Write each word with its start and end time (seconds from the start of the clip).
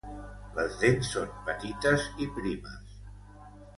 Les 0.53 0.77
dents 0.83 1.11
són 1.17 1.29
petites 1.49 2.07
i 2.27 2.31
primes. 2.39 2.97